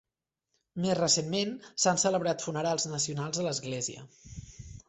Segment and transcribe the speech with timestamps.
[0.85, 1.51] Més recentment,
[1.83, 4.07] s'han celebrat funerals nacionals a l'església.